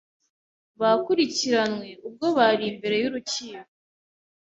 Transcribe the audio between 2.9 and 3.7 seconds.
y'urukiko